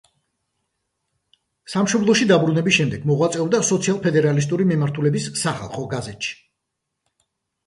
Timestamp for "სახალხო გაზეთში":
5.45-6.35